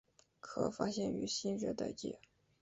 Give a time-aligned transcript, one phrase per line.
[0.39, 2.17] 可发现于新热带界。